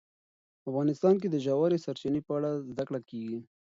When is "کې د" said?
1.21-1.35